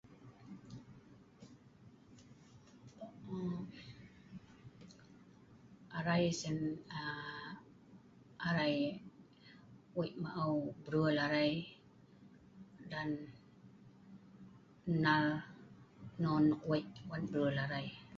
Arai 5.97 6.25
Aa..arai 6.97 8.77
Wei 9.97 10.11
ma'ew 10.21 10.55
brul 10.83 11.17
arai 11.25 11.51
Dan 12.91 13.09
nnal 14.93 15.25
non 16.21 16.43
nok 16.49 16.61
wei 16.69 16.83
wan 17.09 17.21
brul 17.31 17.55
arai 17.65 17.87